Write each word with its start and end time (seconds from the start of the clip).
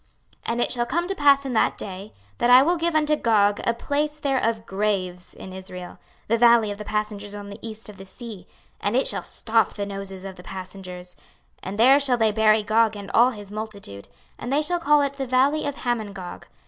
26:039:011 0.47 0.51
And 0.51 0.61
it 0.61 0.71
shall 0.71 0.85
come 0.87 1.07
to 1.07 1.13
pass 1.13 1.45
in 1.45 1.53
that 1.53 1.77
day, 1.77 2.11
that 2.39 2.49
I 2.49 2.63
will 2.63 2.75
give 2.75 2.95
unto 2.95 3.15
Gog 3.15 3.61
a 3.65 3.75
place 3.75 4.19
there 4.19 4.39
of 4.39 4.65
graves 4.65 5.35
in 5.35 5.53
Israel, 5.53 5.99
the 6.27 6.39
valley 6.39 6.71
of 6.71 6.79
the 6.79 6.83
passengers 6.85 7.35
on 7.35 7.49
the 7.49 7.59
east 7.61 7.87
of 7.87 7.97
the 7.97 8.05
sea: 8.07 8.47
and 8.79 8.95
it 8.95 9.07
shall 9.07 9.21
stop 9.21 9.75
the 9.75 9.85
noses 9.85 10.25
of 10.25 10.37
the 10.37 10.41
passengers: 10.41 11.15
and 11.61 11.77
there 11.77 11.99
shall 11.99 12.17
they 12.17 12.31
bury 12.31 12.63
Gog 12.63 12.95
and 12.95 13.11
all 13.11 13.29
his 13.29 13.51
multitude: 13.51 14.07
and 14.39 14.51
they 14.51 14.63
shall 14.63 14.79
call 14.79 15.03
it 15.03 15.13
The 15.17 15.27
valley 15.27 15.67
of 15.67 15.75
Hamongog. 15.75 16.47